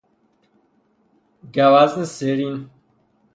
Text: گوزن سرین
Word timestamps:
گوزن 1.53 2.03
سرین 2.05 2.69